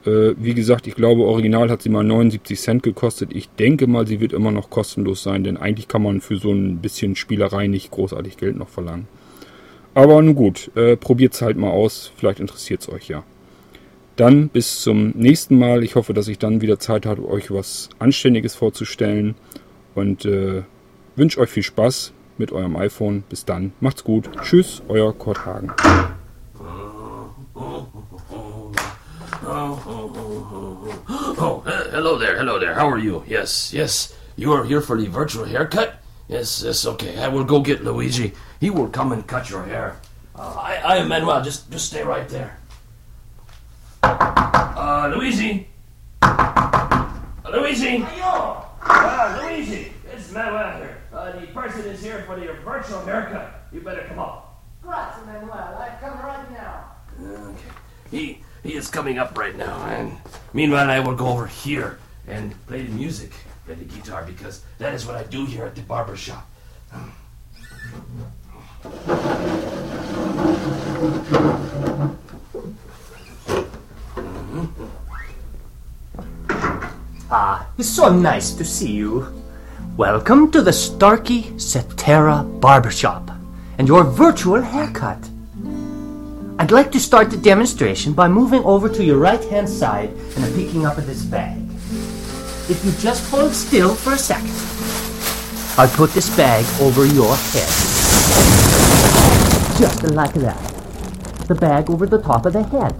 Äh, 0.06 0.36
wie 0.38 0.54
gesagt, 0.54 0.88
ich 0.88 0.96
glaube, 0.96 1.24
original 1.24 1.70
hat 1.70 1.82
sie 1.82 1.90
mal 1.90 2.04
79 2.04 2.60
Cent 2.60 2.84
gekostet. 2.84 3.32
Ich 3.34 3.50
denke 3.50 3.88
mal, 3.88 4.06
sie 4.06 4.20
wird 4.20 4.34
immer 4.34 4.52
noch 4.52 4.70
kostenlos 4.70 5.24
sein, 5.24 5.44
denn 5.44 5.58
eigentlich 5.58 5.88
kann 5.88 6.04
man 6.04 6.22
für 6.22 6.38
so 6.38 6.52
ein 6.52 6.80
bisschen 6.80 7.16
Spielerei 7.16 7.68
nicht 7.68 7.92
großartig 7.92 8.38
Geld 8.38 8.58
noch 8.58 8.70
verlangen. 8.70 9.08
Aber 9.94 10.22
nun 10.22 10.36
gut, 10.36 10.72
äh, 10.76 10.98
probiert 10.98 11.34
es 11.34 11.42
halt 11.42 11.58
mal 11.58 11.70
aus. 11.70 12.12
Vielleicht 12.18 12.40
interessiert 12.40 12.82
es 12.82 12.90
euch 12.90 13.08
ja. 13.08 13.24
Dann 14.16 14.50
bis 14.50 14.82
zum 14.82 15.10
nächsten 15.12 15.58
Mal. 15.58 15.84
Ich 15.84 15.96
hoffe, 15.96 16.14
dass 16.14 16.28
ich 16.28 16.38
dann 16.38 16.62
wieder 16.62 16.80
Zeit 16.80 17.06
habe, 17.06 17.28
euch 17.28 17.52
was 17.52 17.90
Anständiges 18.00 18.56
vorzustellen. 18.56 19.36
Und 19.96 20.26
äh, 20.26 20.64
wünsche 21.16 21.40
euch 21.40 21.50
viel 21.50 21.64
Spaß 21.64 22.14
mit 22.38 22.52
eurem 22.52 22.76
iPhone. 22.76 23.24
Bis 23.30 23.46
dann. 23.46 23.74
Macht's 23.80 24.04
gut. 24.04 24.30
Tschüss, 24.42 24.82
euer 24.88 25.14
Kurt 25.18 25.46
Hagen. 25.46 25.72
Oh, 30.36 31.64
hello 31.92 32.18
there, 32.18 32.38
hello 32.38 32.60
there. 32.60 32.74
How 32.74 32.90
are 32.90 32.98
you? 32.98 33.24
Yes, 33.28 33.72
yes. 33.74 34.16
You 34.36 34.52
are 34.54 34.64
here 34.64 34.82
for 34.82 34.98
the 34.98 35.08
virtual 35.08 35.46
haircut? 35.46 36.02
Yes, 36.28 36.64
yes, 36.64 36.86
okay. 36.86 37.20
I 37.20 37.28
will 37.28 37.44
go 37.44 37.60
get 37.62 37.84
Luigi. 37.84 38.34
He 38.60 38.70
will 38.70 38.88
come 38.88 39.12
and 39.12 39.28
cut 39.28 39.50
your 39.50 39.64
hair. 39.64 39.98
Uh, 40.36 40.56
I, 40.58 40.76
I 40.78 40.98
am 40.98 41.10
Manuel. 41.10 41.44
Just, 41.44 41.70
just 41.70 41.88
stay 41.88 42.04
right 42.04 42.28
there. 42.30 42.58
Uh, 44.02 45.14
Luigi. 45.16 45.68
Luigi. 47.52 48.00
Ayo! 48.00 48.66
Uh, 48.82 49.40
Luigi. 49.44 49.94
It's 50.12 50.32
Manuel 50.32 50.78
here. 50.78 50.98
Uh, 51.14 51.40
the 51.40 51.48
person 51.48 51.82
is 51.86 52.02
here 52.02 52.24
for 52.26 52.40
the 52.40 52.54
virtual 52.66 53.06
haircut. 53.06 53.68
You 53.72 53.82
better 53.82 54.06
come 54.08 54.18
up. 54.20 54.64
Grazie, 54.82 55.26
Manuel. 55.28 55.78
I 55.78 55.96
come 56.02 56.18
right 56.20 56.52
now. 56.52 56.86
Okay. 57.22 57.70
He 58.10 58.44
he 58.64 58.76
is 58.76 58.88
coming 58.88 59.20
up 59.20 59.38
right 59.38 59.58
now, 59.58 59.76
and 59.88 60.18
meanwhile 60.54 60.90
I 60.90 61.02
will 61.02 61.16
go 61.16 61.28
over 61.28 61.48
here 61.48 62.00
and 62.28 62.56
play 62.66 62.84
the 62.84 62.94
music, 62.94 63.32
play 63.66 63.76
the 63.76 63.84
guitar, 63.84 64.24
because 64.24 64.64
that 64.78 64.94
is 64.94 65.06
what 65.06 65.16
I 65.16 65.24
do 65.24 65.46
here 65.46 65.66
at 65.66 65.76
the 65.76 65.82
barber 65.82 66.16
shop. 66.16 66.50
Ah, 77.30 77.68
it's 77.78 77.90
so 77.90 78.16
nice 78.16 78.52
to 78.54 78.64
see 78.64 78.92
you. 78.92 79.28
Welcome 79.98 80.52
to 80.52 80.62
the 80.62 80.72
Starkey 80.72 81.58
Cetera 81.60 82.44
Barbershop 82.44 83.30
and 83.78 83.88
your 83.88 84.04
virtual 84.06 84.62
haircut. 84.62 85.33
I'd 86.64 86.72
like 86.72 86.94
to 86.94 87.00
start 87.02 87.30
the 87.30 87.36
demonstration 87.36 88.14
by 88.14 88.30
moving 88.30 88.64
over 88.64 88.88
to 88.88 89.04
your 89.04 89.18
right 89.18 89.44
hand 89.50 89.68
side 89.68 90.12
and 90.38 90.56
picking 90.56 90.86
up 90.86 90.96
this 90.96 91.26
bag. 91.26 91.60
If 92.70 92.80
you 92.86 92.94
just 93.02 93.30
hold 93.30 93.52
still 93.54 93.94
for 93.94 94.14
a 94.14 94.18
second, 94.18 94.56
I'll 95.78 95.94
put 95.94 96.12
this 96.12 96.34
bag 96.38 96.64
over 96.80 97.06
your 97.06 97.36
head. 97.36 97.68
Just 99.78 100.04
like 100.12 100.34
that. 100.36 100.58
The 101.50 101.56
bag 101.56 101.90
over 101.90 102.06
the 102.06 102.22
top 102.22 102.46
of 102.46 102.54
the 102.54 102.64
head. 102.64 102.94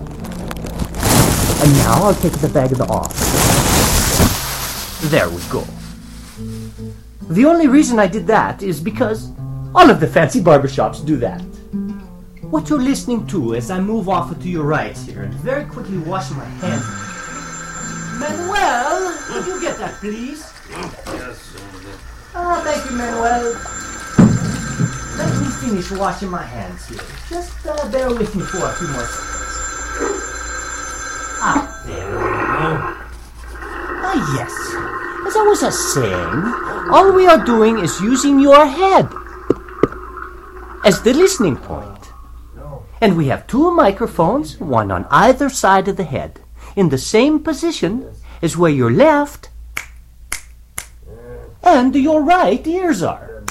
And 1.64 1.74
now 1.86 2.04
I'll 2.04 2.16
take 2.16 2.34
the 2.34 2.50
bag 2.50 2.78
off. 2.82 3.16
There 5.04 5.30
we 5.30 5.42
go. 5.50 5.64
The 7.30 7.46
only 7.46 7.68
reason 7.68 7.98
I 7.98 8.08
did 8.08 8.28
that 8.28 8.62
is 8.62 8.82
because 8.82 9.32
all 9.74 9.90
of 9.90 10.02
the 10.02 10.08
fancy 10.08 10.42
barbershops 10.42 11.06
do 11.06 11.16
that. 11.20 11.42
What 12.54 12.70
you're 12.70 12.78
listening 12.78 13.26
to 13.34 13.56
as 13.56 13.72
I 13.72 13.80
move 13.82 14.08
off 14.08 14.30
to 14.30 14.48
your 14.48 14.62
right 14.62 14.96
here 14.96 15.24
and 15.24 15.34
very 15.34 15.66
quickly 15.66 15.98
wash 15.98 16.30
my 16.30 16.46
hands. 16.62 16.86
Manuel, 18.22 19.18
could 19.26 19.48
you 19.48 19.60
get 19.60 19.80
that, 19.80 19.96
please? 19.96 20.46
Ah, 22.36 22.62
thank 22.64 22.86
you, 22.86 22.96
Manuel. 22.96 23.58
Let 25.18 25.34
me 25.42 25.50
finish 25.66 25.90
washing 25.98 26.30
my 26.30 26.44
hands 26.44 26.86
here. 26.86 27.02
Just 27.28 27.66
uh, 27.66 27.90
bear 27.90 28.14
with 28.14 28.36
me 28.36 28.44
for 28.44 28.62
a 28.62 28.74
few 28.74 28.88
more 28.90 29.02
seconds. 29.02 29.54
Ah, 31.42 31.82
there 31.88 32.06
we 32.06 32.22
go. 32.22 32.70
Ah, 34.06 34.18
yes. 34.38 34.54
As 35.26 35.36
I 35.36 35.42
was 35.42 35.64
uh, 35.64 35.72
saying, 35.72 36.94
all 36.94 37.14
we 37.14 37.26
are 37.26 37.44
doing 37.44 37.80
is 37.80 38.00
using 38.00 38.40
your 38.40 38.64
head 38.68 39.10
as 40.86 41.02
the 41.02 41.16
listening 41.16 41.58
point. 41.58 41.93
And 43.04 43.18
we 43.18 43.28
have 43.28 43.48
two 43.48 43.70
microphones, 43.70 44.58
one 44.62 44.90
on 44.90 45.06
either 45.12 45.50
side 45.50 45.90
of 45.90 45.98
the 45.98 46.06
head, 46.06 46.40
in 46.74 46.88
the 46.88 46.98
same 46.98 47.44
position 47.44 48.10
as 48.42 48.56
where 48.56 48.72
your 48.72 48.90
left 48.90 49.50
and 51.62 51.94
your 51.94 52.24
right 52.24 52.66
ears 52.66 53.04
are. 53.04 53.44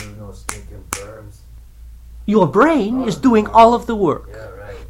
Your 2.24 2.46
brain 2.46 3.02
is 3.02 3.16
doing 3.16 3.46
all 3.48 3.74
of 3.74 3.84
the 3.84 3.94
work, 3.94 4.30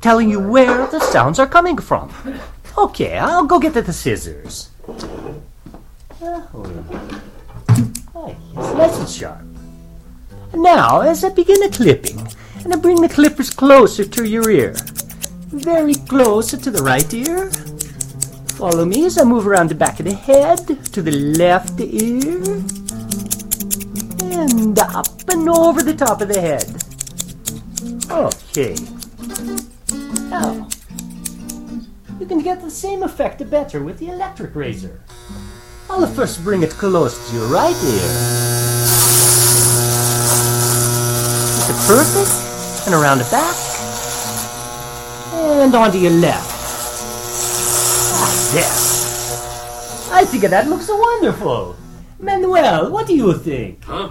telling 0.01 0.31
you 0.31 0.39
where 0.39 0.87
the 0.87 1.01
sounds 1.01 1.41
are 1.41 1.49
coming 1.49 1.79
from. 1.79 2.15
Okay, 2.79 3.19
I'll 3.19 3.47
go 3.47 3.59
get 3.59 3.75
the 3.75 3.93
scissors. 3.93 4.71
Ah, 6.23 6.47
oh, 8.15 8.37
yes, 8.55 8.75
nice 8.79 8.99
and 9.01 9.09
sharp. 9.09 9.43
Now, 10.55 11.01
as 11.01 11.25
I 11.25 11.31
begin 11.31 11.59
the 11.59 11.69
clipping, 11.69 12.29
And 12.65 12.73
I 12.73 12.77
bring 12.77 13.01
the 13.01 13.09
clippers 13.09 13.51
closer 13.51 14.05
to 14.05 14.25
your 14.29 14.51
ear. 14.51 14.75
Very 15.49 15.95
close 15.95 16.51
to 16.51 16.71
the 16.71 16.83
right 16.83 17.13
ear. 17.13 17.51
Follow 18.57 18.85
me 18.85 19.05
as 19.07 19.19
I 19.19 19.25
move 19.25 19.47
around 19.47 19.69
the 19.69 19.75
back 19.75 19.99
of 19.99 20.07
the 20.07 20.15
head 20.15 20.59
to 20.93 21.03
the 21.03 21.11
left 21.11 21.81
ear. 21.81 22.41
And 24.41 24.79
up 24.79 25.09
and 25.29 25.49
over 25.49 25.83
the 25.83 25.95
top 25.95 26.21
of 26.21 26.29
the 26.29 26.41
head. 26.41 26.65
Okay. 28.11 28.77
Now, 30.31 30.69
you 32.21 32.27
can 32.27 32.41
get 32.43 32.63
the 32.63 32.71
same 32.71 33.03
effect 33.03 33.49
better 33.51 33.83
with 33.83 33.99
the 33.99 34.09
electric 34.09 34.55
razor. 34.55 35.03
I'll 35.91 36.07
first 36.07 36.43
bring 36.45 36.63
it 36.63 36.71
close 36.71 37.29
to 37.29 37.37
your 37.37 37.47
right 37.49 37.75
ear. 37.75 38.11
Is 41.59 41.69
it 41.69 41.77
perfect? 41.87 42.42
And 42.85 42.95
around 42.95 43.19
the 43.19 43.25
back. 43.31 43.57
And 45.35 45.75
onto 45.75 45.99
your 45.99 46.11
left. 46.11 46.51
Ah, 48.15 48.51
there. 48.55 50.19
I 50.19 50.25
think 50.25 50.43
that 50.45 50.69
looks 50.69 50.89
wonderful. 50.89 51.77
Manuel, 52.19 52.91
what 52.91 53.07
do 53.07 53.15
you 53.15 53.35
think? 53.35 53.85
Huh? 53.85 54.11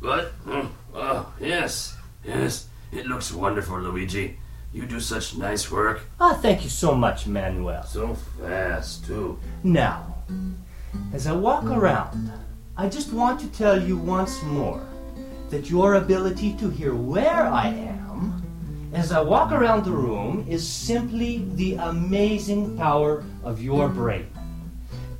What? 0.00 0.32
Oh, 0.46 0.70
oh, 0.94 1.32
yes, 1.40 1.96
yes. 2.24 2.66
It 2.92 3.06
looks 3.06 3.32
wonderful, 3.32 3.80
Luigi. 3.80 4.38
You 4.72 4.86
do 4.86 5.00
such 5.00 5.36
nice 5.36 5.70
work. 5.70 6.02
Ah, 6.20 6.34
thank 6.34 6.64
you 6.64 6.70
so 6.70 6.94
much, 6.94 7.26
Manuel. 7.26 7.84
So 7.84 8.14
fast, 8.40 9.06
too. 9.06 9.38
Now, 9.62 10.14
as 11.12 11.26
I 11.26 11.32
walk 11.32 11.64
around, 11.64 12.32
I 12.76 12.88
just 12.88 13.12
want 13.12 13.40
to 13.40 13.48
tell 13.48 13.80
you 13.80 13.96
once 13.96 14.42
more 14.42 14.82
that 15.50 15.70
your 15.70 15.94
ability 15.94 16.54
to 16.54 16.68
hear 16.70 16.94
where 16.94 17.46
I 17.46 17.68
am 17.68 17.96
as 18.92 19.12
I 19.12 19.20
walk 19.20 19.52
around 19.52 19.84
the 19.84 19.92
room 19.92 20.46
is 20.48 20.66
simply 20.66 21.46
the 21.54 21.74
amazing 21.74 22.76
power 22.78 23.24
of 23.44 23.62
your 23.62 23.88
brain. 23.88 24.26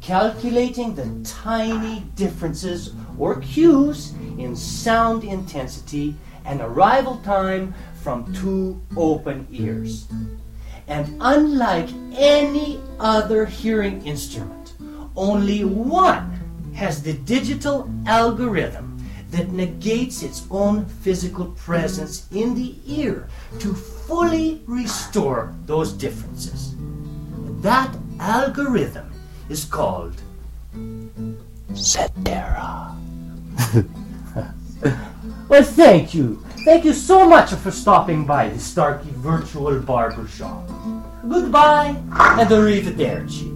Calculating 0.01 0.95
the 0.95 1.11
tiny 1.25 2.01
differences 2.15 2.95
or 3.19 3.41
cues 3.41 4.15
in 4.39 4.57
sound 4.57 5.25
intensity 5.25 6.15
and 6.45 6.61
arrival 6.61 7.19
time 7.19 7.75
from 8.03 8.33
two 8.33 8.81
open 8.97 9.47
ears. 9.51 10.07
And 10.87 11.19
unlike 11.21 11.89
any 12.15 12.81
other 13.01 13.45
hearing 13.45 14.07
instrument, 14.07 14.75
only 15.17 15.65
one 15.65 16.31
has 16.75 17.03
the 17.03 17.15
digital 17.15 17.91
algorithm 18.07 18.86
that 19.31 19.51
negates 19.51 20.23
its 20.23 20.47
own 20.51 20.87
physical 20.87 21.47
presence 21.47 22.27
in 22.33 22.55
the 22.55 22.77
ear 22.87 23.29
to 23.59 23.75
fully 23.75 24.63
restore 24.67 25.55
those 25.67 25.93
differences. 25.93 26.75
That 27.63 27.95
algorithm 28.21 29.11
is 29.49 29.65
called 29.65 30.21
Cetera. 31.75 32.97
well, 35.49 35.63
thank 35.63 36.15
you. 36.15 36.43
Thank 36.65 36.85
you 36.85 36.93
so 36.93 37.29
much 37.29 37.53
for 37.55 37.71
stopping 37.71 38.27
by 38.27 38.49
the 38.49 38.59
Starkey 38.59 39.11
Virtual 39.15 39.79
Barber 39.81 40.27
Shop. 40.27 40.69
Goodbye 41.29 41.97
and 42.11 42.51
arrivederci. 42.51 43.56